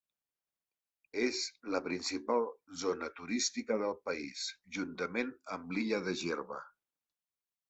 És 1.25 1.41
la 1.75 1.81
principal 1.87 2.41
zona 2.85 3.11
turística 3.19 3.79
del 3.85 3.93
país 4.09 4.47
juntament 4.79 5.31
amb 5.59 5.77
l'illa 5.77 6.01
de 6.11 6.17
Gerba. 6.25 6.59